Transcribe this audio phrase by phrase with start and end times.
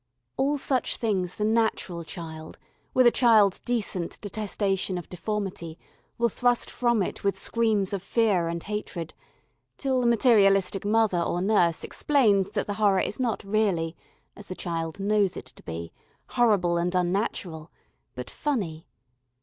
[0.35, 2.57] All such things the natural child,
[2.91, 5.77] with a child's decent detestation of deformity,
[6.17, 9.13] will thrust from it with screams of fear and hatred,
[9.77, 13.95] till the materialistic mother or nurse explains that the horror is not really,
[14.35, 15.93] as the child knows it to be,
[16.29, 17.69] horrible and unnatural,
[18.15, 18.87] but "funny."